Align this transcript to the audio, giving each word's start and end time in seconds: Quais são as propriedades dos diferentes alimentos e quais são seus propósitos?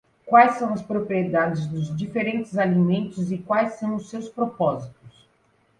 Quais 0.25 0.53
são 0.55 0.73
as 0.73 0.81
propriedades 0.81 1.67
dos 1.67 1.95
diferentes 1.95 2.57
alimentos 2.57 3.31
e 3.31 3.37
quais 3.37 3.73
são 3.73 3.99
seus 3.99 4.27
propósitos? 4.27 5.29